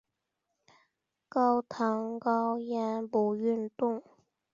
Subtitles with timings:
[1.29, 4.03] 高糖高盐不运动